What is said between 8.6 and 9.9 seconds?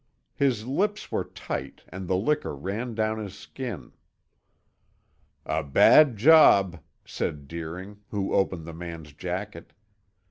the man's jacket.